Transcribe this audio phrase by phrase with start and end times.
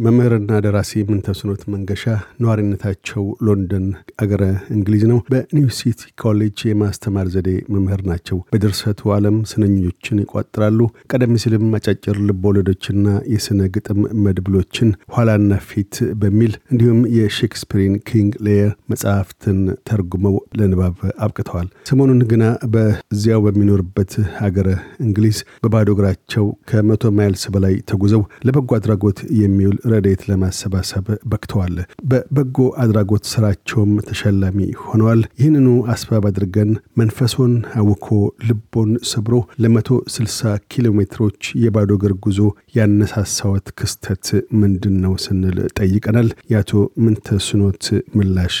[0.00, 2.02] መምህርና ደራሲ ምንተስኖት መንገሻ
[2.42, 3.86] ነዋሪነታቸው ሎንደን
[4.22, 4.42] አገረ
[4.74, 10.78] እንግሊዝ ነው። በኒው ሲቲ ኮሌጅ የማስተማር ዘዴ መምህር ናቸው። በድርሰቱ ዓለም ስነኞችን ይቋጥራሉ።
[11.12, 13.04] ቀደም ሲልም አጫጭር ልቦወለዶችና
[13.34, 19.60] የስነ ግጥም መድብሎችን ኋላና ፊት በሚል እንዲሁም የሼክስፒርን King Lear መጽሐፍትን
[19.90, 22.44] ተርጉመው ለንባብ አብቅተዋል። ሰሞኑን ግና
[22.74, 24.68] በዚያው በሚኖርበት ሀገረ
[25.04, 31.76] እንግሊዝ በባዶ እግራቸው ከመቶ miles በላይ ተጉዘው ለበጎ አድራጎት የሚውል ረዴት ለማሰባሰብ በቅተዋል።
[32.10, 38.08] በበጎ አድራጎት ስራቸውም ተሸላሚ ሆነዋል። ይህንኑ አስባብ አድርገን መንፈሶን አውኮ
[38.48, 40.40] ልቦን ሰብሮ ለመቶ ስልሳ
[40.72, 41.28] ኪሎ ሜትሮች
[41.64, 42.38] የባዶ እግር ጉዞ
[42.78, 44.26] ያነሳሳዎት ክስተት
[44.60, 46.72] ምንድን ነው ስንል ጠይቀናል። የአቶ
[47.04, 47.84] ምንተስኖት
[48.16, 48.58] ምላሽ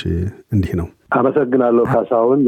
[0.52, 2.42] እንዲህ ነው። አመሰግናለሁ ካሳሁን።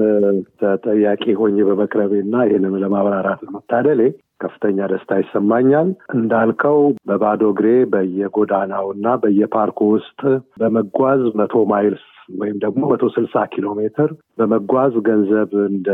[0.61, 4.01] ተጠያቂ ሆኜ በመቅረቤና ይህንም ለማብራራት መታደሌ
[4.43, 10.21] ከፍተኛ ደስታ ይሰማኛል። እንዳልከው በባዶ እግሬ በየጎዳናው እና በየፓርኩ ውስጥ
[10.61, 12.05] በመጓዝ መቶ miles
[12.39, 15.51] ወይም ደግሞ መቶ ስልሳ ኪሎ ሜትር በመጓዝ ገንዘብ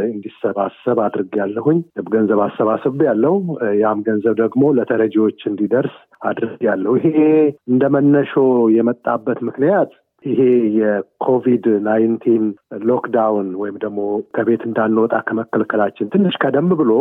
[0.09, 3.37] እንዲሰባሰብ አድርጌያለሁኝ። ገንዘብ አሰባስብ ያለው
[3.81, 5.97] ያም ገንዘብ ደግሞ ለተረጂዎች እንዲደርስ
[6.29, 7.17] አድርጌያለሁ። ይሄ
[7.69, 8.35] እንደ መነሾ
[8.77, 9.91] የመጣበት ምክንያት
[10.25, 10.41] ይሄ
[10.79, 12.45] የ COVID nineteen
[12.89, 13.99] lockdown ወይም ደግሞ
[14.35, 16.93] ከቤት እንዳንወጣ ከመከልከላችን ትንሽ ቀደም ብሎ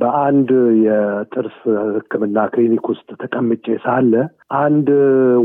[0.00, 0.50] በአንድ
[0.84, 1.58] የጥርስ
[1.90, 4.12] ሕክምና ክሊኒክ ውስጥ ተቀምጬ ሳለ
[4.60, 4.88] አንድ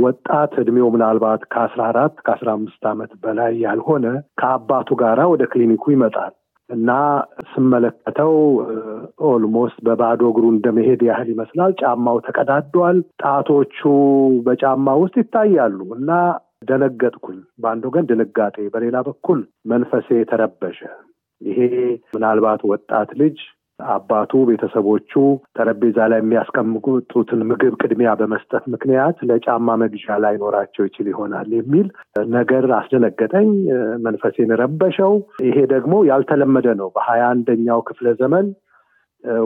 [0.05, 4.05] ወጣት እድሜው ምናልባት ከአስራ አራት ከአስራ አምስት ዓመት በላይ ያልሆነ
[4.41, 6.33] ከአባቱ ጋራ ወደ ክሊኒኩ ይመጣል
[6.69, 6.91] እና
[7.51, 8.33] ስመለከተው
[9.27, 13.77] almost በባዶ እግሩ እንደመሄድ ያህል ይመስላል። ጫማው ተቀዳዷል። ጣቶቹ
[14.47, 16.09] በጫማ ውስጥ ይታያሉ እና
[16.61, 19.39] ደነገጥኩኝ። በአንድ ወገን ድንጋጤ፣ በሌላ በኩል
[19.71, 20.79] መንፈሴ ተረበሸ።
[21.41, 21.59] ይሄ
[22.13, 23.37] ምናልባት ወጣት ልጅ
[23.79, 25.11] አባቱ ቤተሰቦቹ
[25.57, 31.87] ጠረጴዛ ላይ የሚያስቀምጡትን ምግብ ቅድሚያ በመስጠት ምክንያት ለጫማ መግዣ ላይኖራቸው ይችል ይሆናል የሚል
[32.33, 33.49] ነገር አስደነገጠኝ፣
[34.05, 35.13] መንፈሴን ረበሸው።
[35.45, 38.47] ይሄ ደግሞ ያልተለመደ ነው። በሀያ አንደኛው ክፍለ ዘመን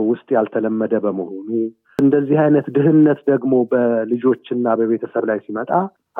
[0.07, 1.49] ውስጥ ያልተለመደ በመሆኑ
[2.01, 5.71] እንደዚህ አይነት ድህነት ደግሞ በልጆችና በቤተሰብ ላይ ሲመጣ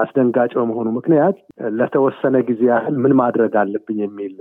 [0.01, 1.37] አስደንጋጭ በመሆኑ ምክንያት
[1.79, 4.35] ለተወሰነ ጊዜ ያህል ምን ማድረግ አለብኝ የሚል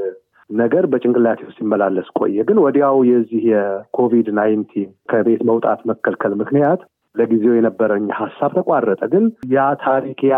[0.50, 6.80] ነገር በጭንቅላቴ ውስጥ ሲመላለስ ቆየ። ግን ወዲያው የዚህ የ COVID nineteen ከቤት መውጣት መከልከል ምክንያት
[7.14, 9.24] ለጊዜው የነበረኝ ሀሳብ ተቋረጠ። ግን
[9.54, 10.36] ያ ታሪክ ያ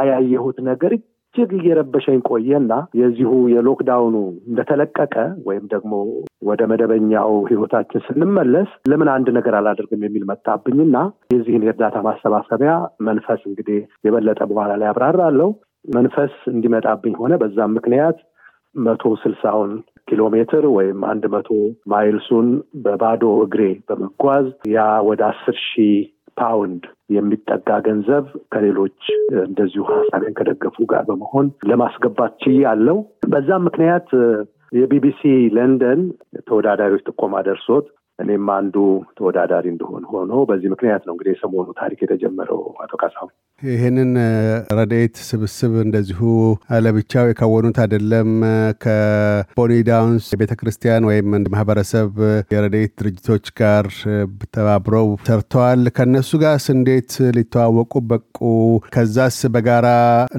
[0.68, 0.92] ነገር
[1.34, 4.16] እጅግ እየረበሸኝ ቆየና የዚሁ የሎክዳውኑ
[4.48, 5.14] እንደተለቀቀ
[5.46, 5.92] ወይም ደግሞ
[6.48, 10.96] ወደ መደበኛው ሕይወታችን ስንመለስ ለምን አንድ ነገር አላደርግም የሚል መጣብኝና
[11.34, 12.74] የዚህን የእርዳታ ማሰባሰቢያ
[13.08, 15.48] መንፈስ እንግዲህ የበለጠ በኋላ ላይ አብራራለሁ
[15.94, 18.18] መንፈስ እንዲመጣብኝ ሆነ። በዛም ምክንያት
[18.80, 19.72] መቶ ስልሳውን
[20.08, 21.48] ኪሎ ሜትር ወይም አንድ መቶ
[21.92, 22.48] ማይልሱን
[22.84, 25.96] በባዶ እግሬ በመጓዝ ያ ወደ አስር ሺህ
[26.36, 26.84] ፓውንድ
[27.14, 28.98] የሚጠጋ ገንዘብ ከሌሎች
[29.44, 32.98] እንደዚሁ ሀሳቤን ከደገፉ ጋር በመሆን ለማስገባት ችያለሁ።
[33.32, 34.08] በዛም ምክንያት
[34.72, 35.22] የቢቢሲ
[35.56, 36.02] ለንደን
[36.46, 37.86] ተወዳዳሪዎች ጥቆማ ደርሶት
[38.22, 38.76] እኔም አንዱ
[39.18, 44.10] ተወዳዳሪ እንድሆን ሆኖ በዚህ ምክንያት ነው እንግዲህ የሰሞኑ ታሪክ የተጀመረው። አቶ ካሳሁን ይህንን
[44.78, 46.20] ረድኤት ስብስብ እንደዚሁ
[46.84, 48.30] ለብቻው የከወኑት አይደለም።
[48.84, 52.10] ከቦኒ ዳውንስ የቤተ ክርስቲያን ወይም ማህበረሰብ
[52.54, 53.86] የረድኤት ድርጅቶች ጋር
[54.56, 58.38] ተባብረው ሰርተዋል። ከእነሱ ጋርስ እንዴት ለመተዋወቅ በቁ?
[58.94, 59.86] ከዛስ በጋራ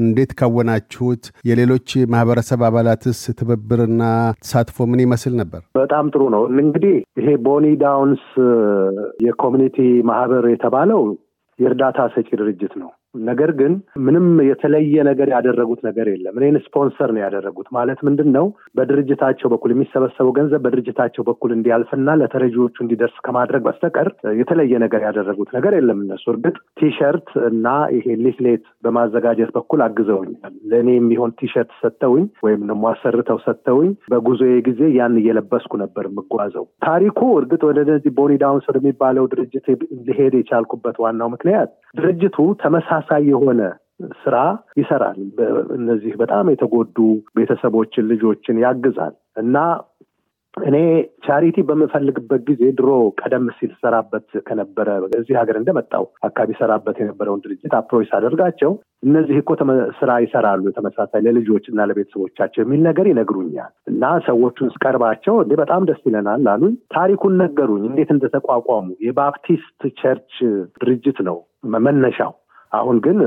[0.01, 1.23] እንዴት ከወናችሁት?
[1.49, 4.03] የሌሎች ማህበረሰብ አባላትስ ትብብርና
[4.43, 5.61] ተሳትፎ ምን ይመስል ነበር?
[5.79, 8.25] በጣም ጥሩ ነው። እንግዲህ ይሄ ቦኒ ዳውንስ
[9.25, 9.77] የ community
[10.09, 11.01] ማህበር የተባለው
[11.59, 17.21] የእርዳታ ሰጪ ድርጅት ነው። ነገር ግን ምንም የተለየ ነገር ያደረጉት ነገር የለም። እኔን ስፖንሰር ነው
[17.23, 18.45] ያደረጉት። ማለት ምንድን ነው?
[18.77, 24.09] በድርጅታቸው በኩል የሚሰበሰበው ገንዘብ በድርጅታቸው በኩል እንዲያልፍና ለተረጂዎቹ እንዲደርስ ከማድረግ በስተቀር
[24.39, 30.31] የተለየ ነገር ያደረጉት ነገር የለም። እነሱ እርግጥ ቲሸርት እና ይሄ leaflet በማዘጋጀት በኩል አግዘውኛል።
[30.71, 37.19] ለእኔ የሚሆን ቲሸርት ሰጥተውኝ ወይም ደግሞ አሰርተው ሰጥተውኝ በጉዞዬ ጊዜ ያን እየለበስኩ ነበር የምጓዘው። ታሪኩ
[37.39, 39.65] እርግጥ ወደ እነዚህ ቦኒ ዳውንስ ወደሚባለው ድርጅት
[40.07, 42.37] ሊሄድ የቻልኩበት ዋናው ምክንያት ድርጅቱ
[43.05, 43.61] ተመሳሳይ የሆነ
[44.23, 44.35] ስራ
[44.79, 45.17] ይሰራል።
[45.77, 46.97] እነዚህ በጣም የተጎዱ
[47.37, 49.57] ቤተሰቦችን፣ ልጆችን ያግዛል እና
[50.57, 50.77] እኔ
[51.25, 52.89] charity በምፈልግበት ጊዜ ድሮ
[53.19, 54.87] ቀደም ሲል እሰራበት ከነበረ
[55.19, 58.71] እዚህ ሀገር እንደመጣሁ አካባቢ እሰራበት የነበረውን ድርጅት approach ሳደርጋቸው
[59.03, 59.49] እነዚህ እኮ
[59.99, 66.03] ስራ ይሰራሉ ተመሳሳይ ለልጆች እና ለቤተሰቦቻቸው የሚል ነገር ይነግሩኛል እና ሰዎቹን ስቀርባቸው እንዴ በጣም ደስ
[66.09, 70.35] ይለናል አሉኝ። ታሪኩን ነገሩኝ፣ እንዴት እንደተቋቋሙ። የ Baptist church
[70.77, 71.39] ድርጅት ነው
[71.79, 72.31] መነሻው
[72.73, 73.17] አሁን ግን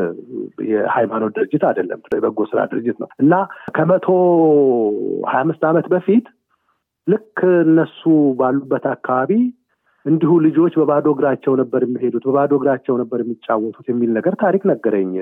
[0.71, 3.35] የሃይማኖት ድርጅት አይደለም፣ የበጎ ስራ ድርጅት ነው። እና
[3.77, 4.07] ከመቶ
[5.29, 6.27] ሀያ አምስት ዓመት በፊት
[7.07, 8.01] ልክ እነሱ
[8.39, 9.33] ባሉበት አካባቢ
[10.07, 15.13] እንዲሁ ልጆች በባዶ እግራቸው ነበር የሚሄዱት፣ በባዶ እግራቸው ነበር የሚጫወቱት የሚል ነገር ታሪክ ነገረኝ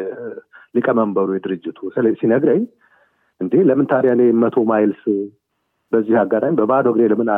[0.75, 1.79] ሊቀመንበሩ የድርጅቱ።
[2.21, 2.63] ሲነግረኝ፣
[3.41, 5.03] እንዴ ለምን ታዲያ እኔ መቶ ማይልስ
[5.93, 7.29] በዚህ አጋጣሚ በባዶ እግሬ ለምን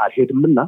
[0.00, 0.58] አልሄድምና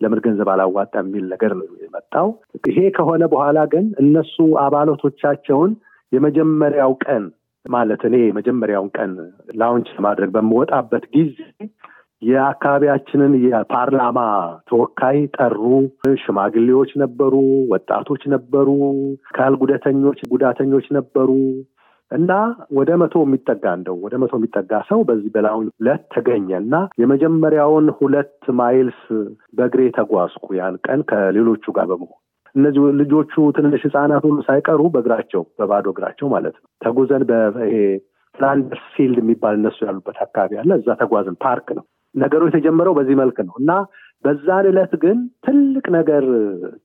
[0.00, 2.28] ለምን ገንዘብ አላዋጣ የሚል ነገር ነው የመጣው።
[2.70, 5.72] ይሄ ከሆነ በኋላ ግን እነሱ አባላቶቻቸውን
[6.12, 7.24] የመጀመሪያው ቀን
[7.64, 9.10] ማለት እኔ የመጀመሪያውን ቀን
[9.60, 11.36] ላውንች ለማድረግ በምወጣበት ጊዜ
[12.22, 14.18] የአካባቢያችንን የፓርላማ
[14.68, 15.60] ተወካይ ጠሩ።
[16.22, 17.34] ሽማግሌዎች ነበሩ፣
[17.72, 18.68] ወጣቶች ነበሩ፣
[19.30, 21.30] አካል ጉዳተኞች ጉዳተኞች ነበሩ
[22.10, 22.30] እና
[22.76, 28.32] ወደ መቶ የሚጠጋ እንደው ወደ መቶ የሚጠጋ ሰው በዚህ በላውን ዕለት ተገኘ እና የመጀመሪያውን ሁለት
[28.60, 29.00] miles
[29.56, 32.18] በእግሬ ተጓዝኩ ያን ቀን ከሌሎቹ ጋር በመሆን
[32.54, 37.74] እነዚህ ልጆቹ ትንንሽ ህፃናት ሁሉ ሳይቀሩ በእግራቸው በባዶ እግራቸው ማለት ነው ተጉዘን በይሄ
[38.34, 41.84] ፍላንደርስ Field የሚባል እነሱ ያሉበት አካባቢ አለ። እዛ ተጓዝን። ፓርክ ነው
[42.14, 43.72] ነገሩ የተጀመረው በዚህ መልክ ነው እና
[44.24, 46.24] በዛን ዕለት ግን ትልቅ ነገር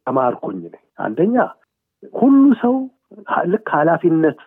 [0.07, 0.60] ተማርኩኝ።
[1.06, 1.36] አንደኛ
[2.13, 2.75] ሁሉ ሰው
[3.54, 4.39] ልክ ኃላፊነት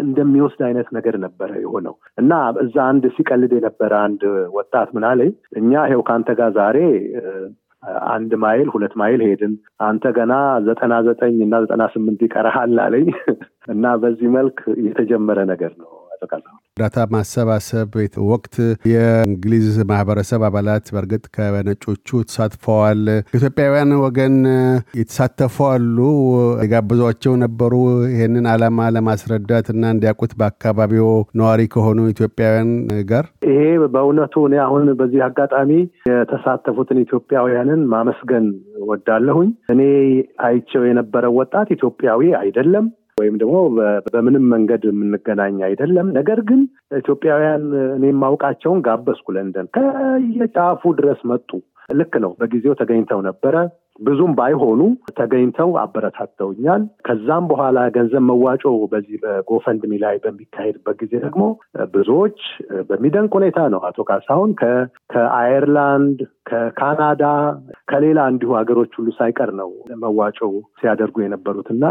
[0.00, 2.32] እንደሚወስድ አይነት ነገር ነበረ የሆነው እና
[2.64, 4.22] እዛ አንድ ሲቀልድ የነበረ አንድ
[4.56, 5.30] ወጣት ምን አለኝ፣
[5.60, 6.78] እኛ ይኸው ከአንተ ጋር ዛሬ
[8.12, 9.52] አንድ ማይል ሁለት ማይል ሄድን፣
[9.86, 10.34] አንተ ገና
[10.66, 13.08] ዘጠና ዘጠኝ እና ዘጠና ስምንት ይቀረሃል አለኝ።
[13.74, 15.90] እና በዚህ መልክ የተጀመረ ነገር ነው።
[16.76, 17.92] እርዳታ ማሰባሰብ
[18.26, 18.54] ወቅት
[18.90, 24.34] የእንግሊዝ ማህበረሰብ አባላት በእርግጥ ከነጮቹ ተሳትፈዋል። ኢትዮጵያውያን ወገን
[24.98, 25.98] የተሳተፉ አሉ፣
[26.62, 27.72] የጋብዟቸው ነበሩ።
[28.12, 31.08] ይህንን ዓላማ ለማስረዳት እና እንዲያውቁት በአካባቢው
[31.40, 32.70] ነዋሪ ከሆኑ ኢትዮጵያውያን
[33.10, 33.62] ጋር ይሄ
[33.94, 35.70] በእውነቱ እኔ አሁን በዚህ አጋጣሚ
[36.10, 38.46] የተሳተፉትን ኢትዮጵያውያንን ማመስገን
[38.86, 39.82] ወዳለሁኝ። እኔ
[40.46, 42.86] አይቸው የነበረው ወጣት ኢትዮጵያዊ አይደለም
[43.18, 43.56] ወይም ደግሞ
[44.08, 46.60] በምንም መንገድ የምንገናኝ አይደለም። ነገር ግን
[46.98, 47.62] ኢትዮጵያውያን
[47.94, 51.50] እኔ የማውቃቸውን ጋበዝኩ። ለንደን ከየጫፉ ድረስ መጡ።
[51.92, 53.56] ልክ ነው። በጊዜው ተገኝተው ነበረ።
[54.00, 54.80] ብዙም ባይሆኑ
[55.18, 61.42] ተገኝተው አበረታተውኛል። ከዛም በኋላ ገንዘብ መዋጮ በዚህ በጎፈንድሚ ላይ በሚካሄድበት ጊዜ ደግሞ
[61.94, 62.38] ብዙዎች
[62.88, 64.52] በሚደንቅ ሁኔታ ነው አቶ ካሳሁን
[65.12, 66.18] ከአየርላንድ፣
[66.50, 67.22] ከካናዳ፣
[67.90, 69.70] ከሌላ እንዲሁ ሀገሮች ሁሉ ሳይቀር ነው
[70.02, 70.38] መዋጮ
[70.80, 71.84] ሲያደርጉ የነበሩት እና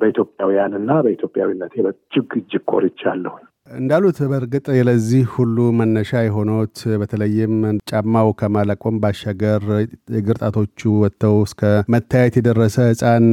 [0.00, 3.34] በኢትዮጵያውያን እና በኢትዮጵያዊነት እጅግ እጅግ ኮርቻለሁ።
[3.70, 7.54] እንዳሉት በእርግጥ ለዚህ ሁሉ መነሻ የሆኑት በተለይም
[7.90, 9.64] ጫማው ከማለቆም ባሻገር
[10.18, 11.60] እግር ጣቶቹ ወጥተው እስከ
[11.94, 13.26] መታየት የደረሰ ሕፃን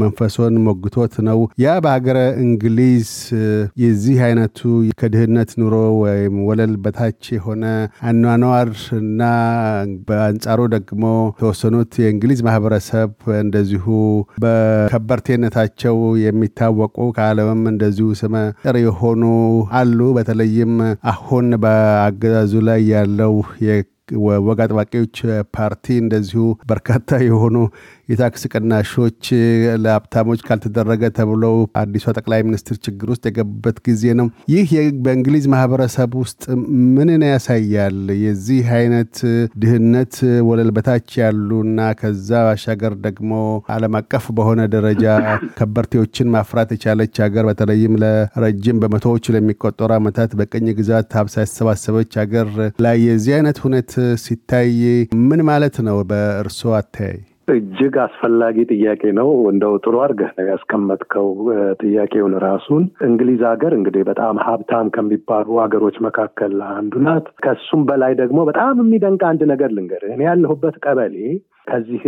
[0.00, 3.10] መንፈሶን ሞግቶት ነው። ያ በሀገረ እንግሊዝ
[3.82, 4.60] የዚህ አይነቱ
[5.00, 7.64] ከድህነት ኑሮ ወይም ወለል በታች የሆነ
[8.10, 9.22] አኗኗር እና
[10.08, 13.84] በአንጻሩ ደግሞ የተወሰኑት የእንግሊዝ ማህበረሰብ እንደዚሁ
[14.44, 16.84] በከበርቴነታቸው የሚታወቁ
[17.16, 18.34] ከዓለምም እንደዚሁ ስመ
[18.64, 19.22] ጥር የሆኑ
[19.76, 20.74] አሉ። በተለይም
[21.12, 23.34] አሁን በአገዛዙ ላይ ያለው
[24.46, 25.16] ወግ አጥባቂዎች
[25.54, 27.56] ፓርቲ እንደዚሁ በርካታ የሆኑ
[28.08, 29.22] የታክስ ቅናሾች
[29.84, 34.70] ለሀብታሞች ካልተደረገ ተብለው አዲሷ ጠቅላይ ሚኒስትር ችግር ውስጥ የገቡበት ጊዜ ነው። ይህ
[35.04, 36.42] በእንግሊዝ ማህበረሰብ ውስጥ
[36.96, 37.96] ምንን ያሳያል?
[38.24, 39.14] የዚህ አይነት
[39.62, 40.14] ድህነት
[40.48, 43.32] ወለል በታች ያሉና ከዛ ባሻገር ደግሞ
[43.76, 45.04] ዓለም አቀፍ በሆነ ደረጃ
[45.58, 52.48] ከበርቴዎችን ማፍራት የቻለች ሀገር በተለይም ለረጅም በመቶዎች ለሚቆጠሩ ዓመታት በቅኝ ግዛት ሀብት ያሰባሰበች ሀገር
[52.84, 53.92] ላይ የዚህ አይነት ሁነት
[54.24, 54.70] ሲታይ
[55.28, 57.18] ምን ማለት ነው በእርስዎ አተያይ?
[57.48, 61.28] እጅግ አስፈላጊ ጥያቄ ነው። እንደው ጥሩ አድርገህ ነው ያስቀመጥከው
[61.82, 68.38] ጥያቄውን ራሱን። እንግሊዝ ሀገር እንግዲህ በጣም ሀብታም ከሚባሉ ሀገሮች መካከል አንዱ ናት። ከሱም በላይ ደግሞ
[68.50, 71.16] በጣም የሚደንቅ አንድ ነገር ልንገርህ። እኔ ያለሁበት ቀበሌ
[71.70, 72.02] ከዚህ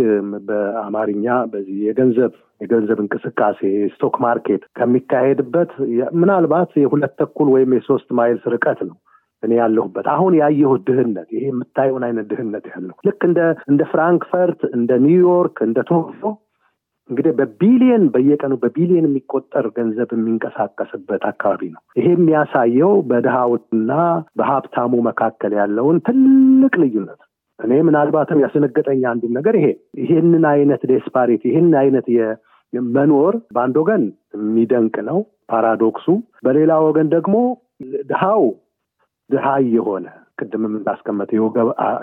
[0.47, 3.59] በአማርኛ በዚህ የገንዘብ የገንዘብ እንቅስቃሴ
[3.93, 5.71] stock market ከሚካሄድበት
[6.19, 8.95] ምናልባት የሁለት ተኩል ወይም የሶስት miles ርቀት ነው
[9.43, 13.39] እኔ ያለሁበት። አሁን ያየሁት ድህነት ይሄ የምታየውን አይነት ድህነት ያለው ልክ እንደ
[13.71, 16.23] እንደ ፍራንክፈርት እንደ ኒውዮርክ እንደ ቶኪዮ
[17.09, 23.91] እንግዲህ በቢሊየን በየቀኑ በቢሊየን የሚቆጠር ገንዘብ የሚንቀሳቀስበት አካባቢ ነው። ይሄ የሚያሳየው በድሃውና
[24.39, 27.19] በሀብታሙ መካከል ያለውን ትልቅ ልዩነት።
[27.59, 29.67] እኔ ምናልባትም ያስደነገጠኝ አንዱም ነገር ይሄ
[30.01, 32.07] ይሄንን አይነት disparity ይህን አይነት
[32.93, 34.03] መኖር በአንድ ወገን
[34.37, 35.19] የሚደንቅ ነው
[35.51, 36.05] paradox ኡ፣
[36.45, 37.35] በሌላ ወገን ደግሞ
[38.09, 38.43] ድሃው
[39.29, 40.05] ድሃ የሆነ
[40.39, 41.29] ቅድም እንዳስቀመጠ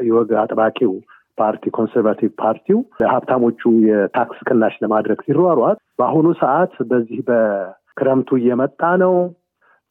[0.09, 0.93] የወግ አጥባቂው
[1.39, 2.79] ፓርቲ Conservative ፓርቲው
[3.11, 9.15] ሀብታሞቹ የ tax ቅናሽ ለማድረግ ሲሯሯጥ በአሁኑ ሰዓት በዚህ በክረምቱ እየመጣ ነው።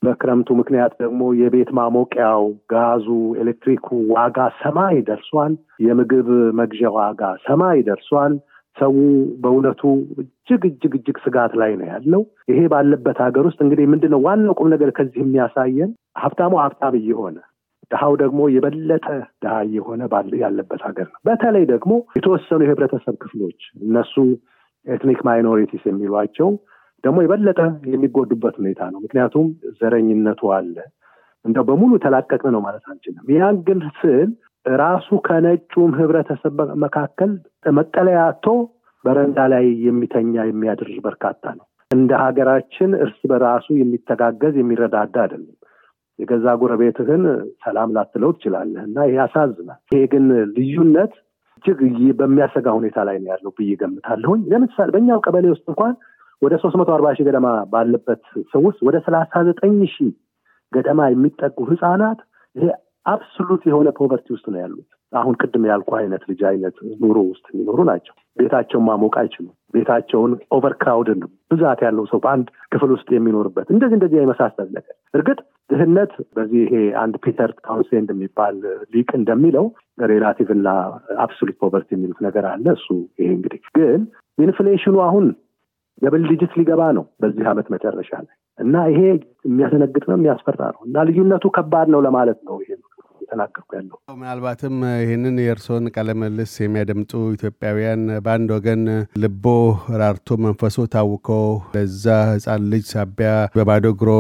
[0.01, 3.05] በክረምቱ ምክንያት ደግሞ የቤት ማሞቂያው፣ ጋዙ፣
[3.41, 5.53] ኤሌክትሪኩ ዋጋ ሰማይ ደርሷል።
[5.85, 6.27] የምግብ
[6.59, 8.33] መግዣ ዋጋ ሰማይ ደርሷል።
[8.77, 8.93] ሰው
[9.41, 9.81] በእውነቱ
[10.21, 14.55] እጅግ እጅግ እጅግ ስጋት ላይ ነው ያለው። ይሄ ባለበት ሀገር ውስጥ እንግዲህ ምንድን ነው ዋናው
[14.59, 15.91] ቁም ነገር ከዚህ የሚያሳየን
[16.23, 17.37] ሀብታሙ ሀብታም እየሆነ
[17.91, 19.05] ድሃው ደግሞ የበለጠ
[19.43, 20.01] ድሃ እየሆነ
[20.39, 24.15] ያለበት ሀገር ነው። በተለይ ደግሞ የተወሰኑ የህብረተሰብ ክፍሎች እነሱ
[24.85, 26.49] ethnic minorities የሚሏቸው
[27.03, 27.59] ደግሞ የበለጠ
[27.91, 29.47] የሚጎዱበት ሁኔታ ነው። ምክንያቱም
[29.79, 30.75] ዘረኝነቱ አለ።
[31.45, 34.29] እንደው በሙሉ ተላቀቅን ነው ማለት አንችልም። ያን ግን ስል
[34.65, 37.31] ራሱ ከነጩም ህብረተሰብ መካከል
[37.75, 38.47] መጠለያ አጥቶ
[39.05, 45.55] በረንዳ ላይ የሚተኛ የሚያድር በርካታ ነው። እንደ ሀገራችን እርስ በራሱ የሚተጋገዝ የሚረዳዳ አይደለም።
[46.19, 47.23] የገዛ ጎረቤትህን
[47.63, 51.13] ሰላም ላትለው ትችላለህ እና ይሄ ያሳዝናል። ይሄ ግን ልዩነት
[51.57, 51.79] እጅግ
[52.19, 55.93] በሚያሰጋ ሁኔታ ላይ ነው ያለው ብዬ ገምታለሁኝ። ለምሳሌ በእኛው ቀበሌ ውስጥ እንኳን
[56.41, 60.11] ወደ ሶስት መቶ አርባ ሺህ ገደማ ባለበት ሰው ውስጥ ወደ ሰላሳ ዘጠኝ ሺህ
[60.71, 62.19] ገደማ የሚጠጉ ህጻናት
[62.55, 62.65] ይሄ
[63.05, 67.79] absolute የሆነ poverty ውስጥ ነው ያሉት። አሁን ቅድም ያልኩ አይነት ልጅ አይነት ኑሮ ውስጥ የሚኖሩ
[67.89, 71.19] ናቸው። ቤታቸውን ማሞቅ አይችሉም። ቤታቸውን overcrowded ን
[71.51, 75.37] ብዛት ያለው ሰው በአንድ ክፍል ውስጥ የሚኖርበት እንደዚህ እንደዚህ የመሳሰል ነገር። እርግጥ
[75.69, 78.57] ድህነት በዚህ ይሄ አንድ ፒተር ታውንሴንድ የሚባል
[78.93, 79.67] ሊቅ እንደሚለው
[80.07, 80.67] relative እና
[81.25, 82.87] absolute poverty የሚሉት ነገር አለ። እሱ
[83.19, 84.01] ይሄ እንግዲህ ግን
[84.37, 85.27] inflation ኑ አሁን
[86.01, 88.99] double digit ሊገባ ነው በዚህ ዓመት መጨረሻ ላይ እና ይሄ
[89.45, 92.71] የሚያስደነግጥ ነው የሚያስፈራ ነው እና ልዩነቱ ከባድ ነው ለማለት ነው ይሄ
[93.35, 98.83] እየተናገርኩ ያለው። ምናልባትም ይህንን የእርስዎን ቃለምልልስ የሚያደምጡ ኢትዮጵያውያን በአንድ ወገን
[99.23, 99.45] ልቦ
[100.01, 101.29] ራርቶ መንፈሶ ታውኮ
[101.75, 104.11] ለዛ ህፃን ልጅ ሳቢያ በባዶ እግሮ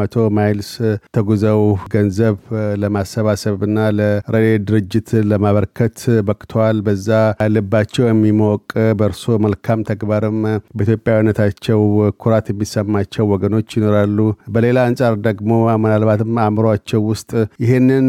[0.00, 0.72] መቶ miles
[1.16, 1.62] ተጉዘው
[1.94, 2.36] ገንዘብ
[2.82, 5.98] ለማሰባሰብና ለረድኤት ድርጅት ለማበርከት
[6.28, 7.08] በቅተዋል። በዛ
[7.54, 8.64] ልባቸው የሚሞቅ
[8.98, 10.38] በእርሶ መልካም ተግባርም
[10.76, 11.80] በኢትዮጵያዊነታቸው
[12.22, 14.18] ኩራት የሚሰማቸው ወገኖች ይኖራሉ።
[14.54, 15.48] በሌላ አንጻር ደግሞ
[15.82, 17.30] ምናልባትም አእምሯቸው ውስጥ
[17.64, 18.06] ይህንን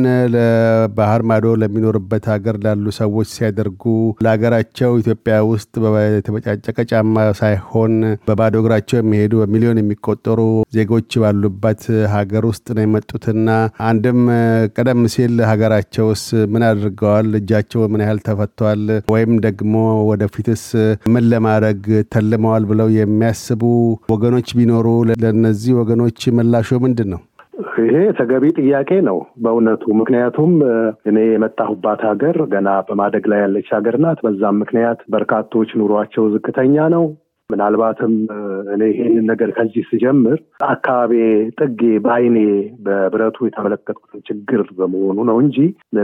[0.98, 3.84] ባህር ማዶ ለሚኖርበት ሀገር ላሉ ሰዎች ሲያደርጉ
[4.25, 5.74] ለሀገራቸው ኢትዮጵያ ውስጥ
[6.10, 7.93] የተበጫጨቀ ጫማ ሳይሆን
[8.27, 10.39] በባዶ እግራቸው የሚሄዱ በሚሊዮን የሚቆጠሩ
[10.75, 11.84] ዜጎች ባሉበት
[12.15, 13.48] ሀገር ውስጥ ነው የመጡትና
[13.89, 14.22] አንድም
[14.77, 19.75] ቀደም ሲል ሀገራቸውስ ምን አድርገዋል፣ እጃቸው ምን ያህል ተፈቷል፣ ወይም ደግሞ
[20.12, 20.65] ወደፊትስ
[21.13, 21.81] ምን ለማድረግ
[22.13, 22.63] ተልመዋል?
[22.72, 23.62] ብለው የሚያስቡ
[24.13, 24.88] ወገኖች ቢኖሩ
[25.24, 27.22] ለእነዚህ ወገኖች ምላሾ ምንድን ነው?
[27.82, 30.51] ይሄ ተገቢ ጥያቄ ነው በእውነቱ። ምክንያቱም
[31.10, 37.06] እኔ የመጣሁባት ሀገር ገና በማደግ ላይ ያለች ሀገር ናት። በዛም ምክንያት በርካቶች ኑሯቸው ዝቅተኛ ነው።
[37.51, 38.13] ምናልባትም
[38.74, 40.38] እኔ ይሄንን ነገር ከዚህ ስጀምር
[40.72, 41.13] አካባቢ
[41.60, 42.38] ጥጌ በአይኔ
[42.86, 45.58] በብረቱ የተመለከትኩትን ችግር በመሆኑ ነው እንጂ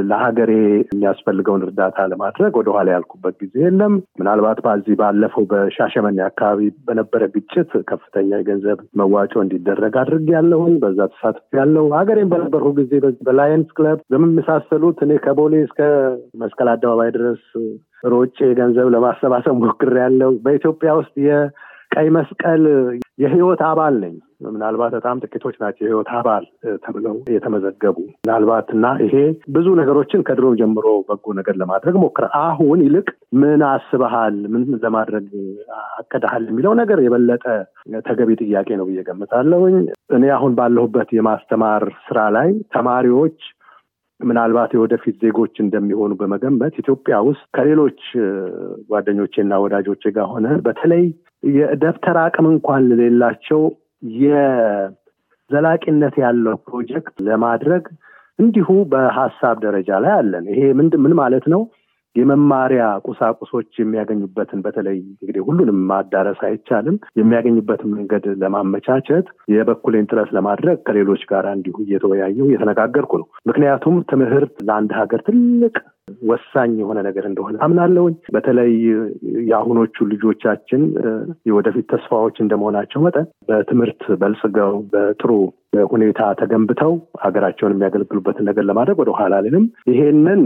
[0.08, 0.51] ለሀገሬ
[0.88, 8.30] የሚያስፈልገውን እርዳታ ለማድረግ ወደኋላ ያልኩበት ጊዜ የለም። ምናልባት በዚህ ባለፈው በሻሸመኔ አካባቢ በነበረ ግጭት ከፍተኛ
[8.38, 12.92] የገንዘብ መዋጮ እንዲደረግ አድርግ ያለሁኝ በዛ ተሳትፍ ያለው ሀገሬን በነበርኩ ጊዜ
[13.27, 15.82] በላየንስ ክለብ በምመሳሰሉት እኔ ከቦሌ እስከ
[16.42, 17.44] መስቀል አደባባይ ድረስ
[18.04, 22.63] ሮጬ ገንዘብ ለማሰባሰብ ሞክር ያለው በኢትዮጵያ ውስጥ የቀይ መስቀል
[23.22, 24.16] የህይወት አባል ነኝ።
[24.48, 26.44] ምናልባት በጣም ጥቂቶች ናቸው የህይወት አባል
[26.84, 29.16] ተብለው የተመዘገቡ ምናልባት እና ይሄ
[29.56, 33.08] ብዙ ነገሮችን ከድሮ ጀምሮ በጎ ነገር ለማድረግ ሞክረ አሁን ይልቅ
[33.42, 35.25] ምን አስበሃል፣ ምን ለማድረግ
[35.98, 37.46] አቀዳሃል የሚለው ነገር የበለጠ
[38.06, 39.77] ተገቢ ጥያቄ ነው ብዬ ገምታለሁኝ።
[40.18, 43.39] እኔ አሁን ባለሁበት የማስተማር ስራ ላይ ተማሪዎች
[44.20, 48.00] ምናልባት የወደፊት ዜጎች እንደሚሆኑ በመገንበት ኢትዮጵያ ውስጥ ከሌሎች
[48.90, 51.04] ጓደኞቼና ወዳጆቼ ጋር ሆነ በተለይ
[51.54, 53.62] የደብተር አቅም እንኳን ለሌላቸው
[54.22, 57.84] የዘላቂነት ያለው ፕሮጀክት ለማድረግ
[58.40, 60.62] እንዲሁ በሀሳብ ደረጃ ላይ አለን። ይሄ
[61.00, 61.62] ምን ማለት ነው?
[62.18, 71.24] የመማሪያ ቁሳቁሶች የሚያገኙበትን በተለይ እንግዲህ ሁሉንም ማዳረስ አይቻልም። የሚያገኙበትን መንገድ ለማመቻቸት የበኩሌን ጥረት ለማድረግ ከሌሎች
[71.32, 75.76] ጋር እንዲሁ እየተወያየው እየተነጋገርኩ ነው። ምክንያቱም ትምህርት ለአንድ ሀገር ትልቅ
[76.28, 78.72] ወሳኝ የሆነ ነገር እንደሆነ አምናለሁኝ። በተለይ
[79.50, 80.82] የአሁኖቹ ልጆቻችን
[81.48, 85.32] የወደፊት ተስፋዎች እንደመሆናቸው መጠን በትምህርት በልጽገው በጥሩ
[85.90, 86.94] ሁኔታ ተገንብተው
[87.24, 90.42] ሀገራቸውን የሚያገለግሉበትን ነገር ለማድረግ ወደ ኋላ አልልም። ይሄንን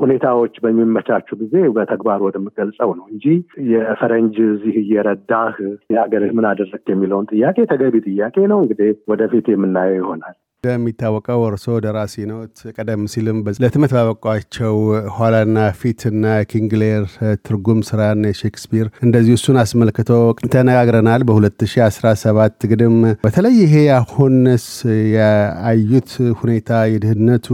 [0.00, 3.24] ሁኔታዎች በሚመቻቹ ጊዜ በተግባር ወደምገልጸው ነው እንጂ
[3.72, 5.56] የፈረንጅ እዚህ እየረዳህ
[5.94, 12.14] የሀገርህ ምን አደረግ የሚለውን ጥያቄ ተገቢ ጥያቄ ነው። እንግዲህ ወደፊት የምናየው ይሆናል። እንደሚታወቀው እርስዎ ደራሲ
[12.30, 14.74] ኖት። ቀደም ሲልም ለትምህርት ባበቋቸው
[15.14, 17.04] ኋላና ፊትና King Lear
[17.46, 20.10] ትርጉም ስራን ሼክስፒር እንደዚሁ እሱን አስመልክቶ
[20.54, 24.66] ተነጋግረናል። በ2017 ግድም በተለይ ይሄ አሁን እርስዎ
[25.14, 27.48] ያዩት ሁኔታ የድህነቱ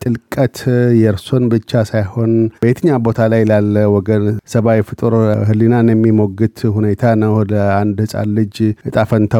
[0.00, 0.60] ጥልቀት
[1.00, 5.16] የእርሶን ብቻ ሳይሆን በየትኛው ቦታ ላይ ላለ ወገን ሰብአዊ ፍጡር
[5.50, 8.56] ሕሊናን የሚሞግት ሁኔታ ነው። ለአንድ ህፃን ልጅ
[8.88, 8.96] እጣ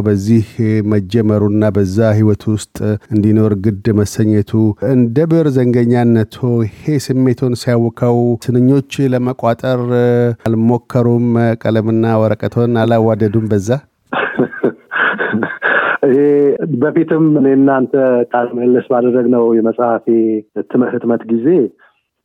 [0.07, 0.45] በዚህ
[0.93, 2.79] መጀመሩና በዛ ህይወት ውስጥ
[3.15, 4.51] እንዲኖር ግድ መሰኘቱ
[4.93, 9.81] እንደ ብዕር ዘንገኛነቶ ይሄ ስሜቶን ሲያውከው ትንኞች ለመቋጠር
[10.47, 11.27] አልሞከሩም?
[11.63, 13.47] ቀለምና ወረቀቶን አላዋደዱም?
[13.53, 13.69] በዛ
[16.07, 16.23] ይሄ
[16.81, 17.93] በፊትም እኔ እናንተ
[18.33, 20.07] ቃለ ምልልስ ባደረግነው የመጽሐፌ
[20.93, 21.47] ህትመት ጊዜ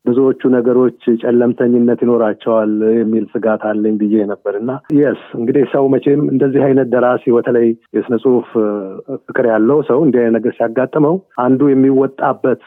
[0.05, 6.61] ብዙዎቹ ነገሮች ጨለምተኝነት ይኖራቸዋል የሚል ስጋት አለኝ ብዬ ነበር እና yes እንግዲህ ሰው መቼም እንደዚህ
[6.67, 8.47] አይነት ደራሲ በተለይ የስነ ጽሁፍ
[9.25, 12.63] ፍቅር ያለው ሰው እንዲህ አይነት ነገር ሲያጋጥመው አንዱ የሚወጣበት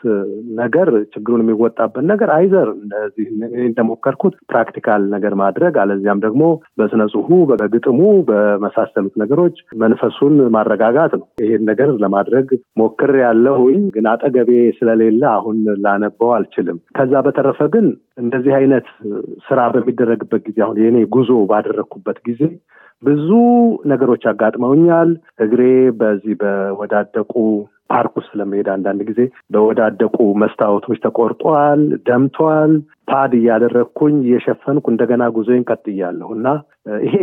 [0.62, 3.26] ነገር ችግሩን የሚወጣበት ነገር either እንደዚህ
[3.66, 6.44] እንደሞከርኩት practical ነገር ማድረግ አለዚያም ደግሞ
[6.78, 12.46] በስነ ጽሁፉ በግጥሙ በመሳሰሉት ነገሮች መንፈሱን ማረጋጋት ነው። ይሄን ነገር ለማድረግ
[12.80, 17.86] ሞክር ያለሁኝ ግን አጠገቤ ስለሌለ አሁን ላነበው አልችልም። ከዛ በተረፈ ግን
[18.18, 18.86] እንደዚህ አይነት
[19.48, 22.40] ስራ በሚደረግበት ጊዜ አሁን የኔ ጉዞ ባደረግኩበት ጊዜ
[23.02, 23.28] ብዙ
[23.90, 25.10] ነገሮች አጋጥመውኛል።
[25.44, 25.62] እግሬ
[26.00, 27.32] በዚህ በወዳደቁ
[27.90, 29.20] ፓርክ ውስጥ ስለመሄድ አንዳንድ ጊዜ
[29.54, 32.72] በወዳደቁ መስታወቶች ተቆርጧል፣ ደምቷል።
[33.10, 36.46] pad እያደረግኩኝ እየሸፈንኩ እንደገና ጉዞዬን ቀጥያለሁ እና
[37.04, 37.16] ይሄ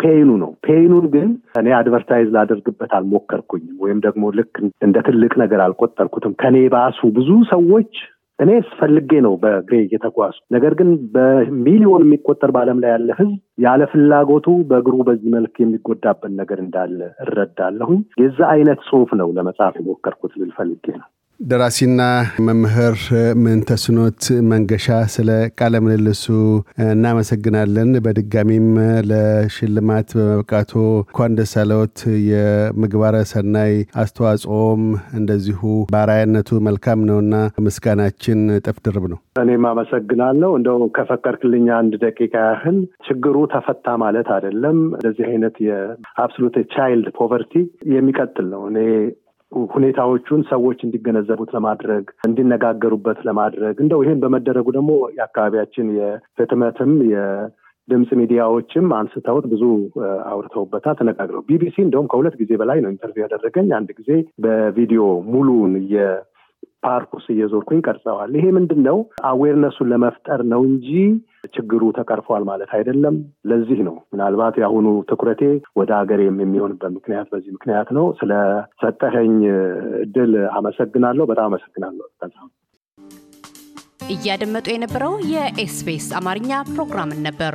[0.00, 1.28] pain ኡ ነው። pain ኡን ግን
[1.60, 4.52] እኔ advertise ላደርግበት አልሞከርኩኝም፣ ወይም ደግሞ ልክ
[4.82, 7.92] እንደ ትልቅ ነገር አልቆጠርኩትም። ከኔ ባሱ ብዙ ሰዎች
[8.40, 14.48] እኔ ፈልጌ ነው በእግሬ እየተጓዙ ነገር ግን በሚሊዮን የሚቆጠር በዓለም ላይ ያለ ህዝብ ያለ ፍላጎቱ
[14.70, 20.52] በእግሩ በዚህ መልክ የሚጎዳበት ነገር እንዳለ እረዳለሁኝ። የዛ አይነት ጽሁፍ ነው ለመጽሐፍ የሞከርኩት ልል
[20.94, 21.08] ነው።
[21.40, 22.00] ደራሲና
[22.46, 22.96] መምህር
[23.42, 25.28] ምንተስኖት መንገሻ ስለ
[25.58, 26.24] ቃለ ምልልሱ
[26.86, 28.66] እናመሰግናለን። በድጋሚም
[29.10, 34.82] ለሽልማት በመብቃቶ እንኳን ደስ አለዎት። የምግባረ ሰናይ አስተዋጽኦም
[35.20, 35.62] እንደዚሁ
[35.94, 37.34] ባራያነቱ መልካም ነውና
[37.66, 42.78] ምስጋናችን እጥፍ ድርብ ነው። እኔም አመሰግናለሁ። እንደው ከፈቀድክልኝ አንድ ደቂቃ ያህል
[43.08, 47.54] ችግሩ ተፈታ ማለት አይደለም። እንደዚህ አይነት የአብሶሉት ቻይልድ ፖቨርቲ
[47.94, 48.78] የሚቀጥል ነው። እኔ
[49.72, 59.46] ሁኔታዎቹን ሰዎች እንዲገነዘቡት ለማድረግ እንዲነጋገሩበት ለማድረግ እንደው ይሄን በመደረጉ ደግሞ የአካባቢያችን የህትመትም የድምፅ ሚዲያዎችም አንስተውት
[59.52, 59.64] ብዙ
[60.30, 64.10] አውርተውበታል፣ ተነጋግረው ቢቢሲ እንደውም ከሁለት ጊዜ በላይ ነው interview ያደረገኝ። አንድ ጊዜ
[64.44, 65.02] በቪዲዮ
[65.32, 65.74] ሙሉውን
[66.84, 68.98] ፓርክ ውስጥ እየዞርኩኝ ቀርጸዋል። ይሄ ምንድን ነው
[69.30, 70.88] awareness ኡን ለመፍጠር ነው እንጂ
[71.54, 73.16] ችግሩ ተቀርፏል ማለት አይደለም።
[73.50, 75.42] ለዚህ ነው ምናልባት የአሁኑ ትኩረቴ
[75.80, 79.34] ወደ ሀገሬም የሚሆንበት ምክንያት በዚህ ምክንያት ነው። ስለሰጠኸኝ
[80.04, 82.06] እድል አመሰግናለሁ። በጣም አመሰግናለሁ።
[84.12, 87.54] እያደመጡ የነበረው የኤስቢኤስ አማርኛ ፕሮግራምን ነበር።